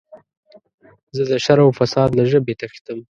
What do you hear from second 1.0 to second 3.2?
زه د شر او فساد له ژبې تښتم.